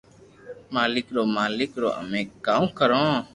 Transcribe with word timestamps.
مالڪ 0.73 1.05
رو 1.15 1.23
مالڪ 1.37 1.71
رو 1.81 1.89
امي 2.01 2.21
ڪاو 2.45 2.63
ڪرو 2.77 3.03